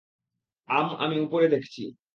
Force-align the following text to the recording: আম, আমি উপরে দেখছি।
আম, 0.69 0.87
আমি 0.99 1.15
উপরে 1.19 1.47
দেখছি। 1.47 1.81